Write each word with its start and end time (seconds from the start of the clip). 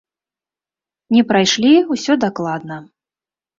Не 1.17 1.23
прайшлі, 1.33 1.73
усё 1.99 2.19
дакладна. 2.25 2.83